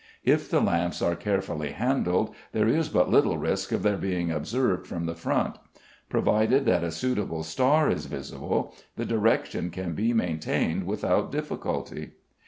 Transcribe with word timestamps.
If 0.23 0.49
the 0.49 0.61
lamps 0.61 0.99
are 1.03 1.15
carefully 1.15 1.73
handled 1.73 2.33
there 2.53 2.67
is 2.67 2.89
but 2.89 3.11
little 3.11 3.37
risk 3.37 3.71
of 3.71 3.83
their 3.83 3.97
being 3.99 4.31
observed 4.31 4.87
from 4.87 5.05
the 5.05 5.13
front. 5.13 5.59
Provided 6.09 6.65
that 6.65 6.83
a 6.83 6.89
suitable 6.89 7.43
star 7.43 7.87
is 7.87 8.07
visible, 8.07 8.73
the 8.95 9.05
direction 9.05 9.69
can 9.69 9.93
be 9.93 10.11
maintained 10.11 10.85
without 10.87 11.31
difficulty. 11.31 12.13